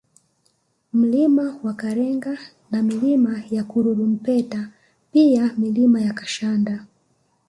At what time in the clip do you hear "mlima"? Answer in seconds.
0.93-1.73